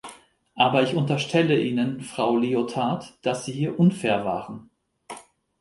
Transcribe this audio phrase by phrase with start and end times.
[0.55, 4.71] Aber ich unterstelle Ihnen, Frau Liotard, dass Sie hier unfair waren.